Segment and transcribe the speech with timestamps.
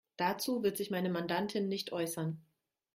[0.17, 2.41] Dazu wird sich meine Mandantin nicht äußern.